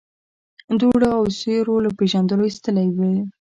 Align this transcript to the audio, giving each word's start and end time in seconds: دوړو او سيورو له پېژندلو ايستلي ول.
دوړو 0.79 1.09
او 1.17 1.23
سيورو 1.39 1.75
له 1.85 1.89
پېژندلو 1.97 2.43
ايستلي 2.47 2.85
ول. 2.93 3.13